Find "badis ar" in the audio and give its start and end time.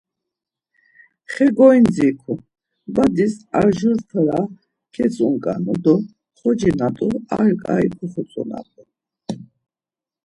2.93-3.67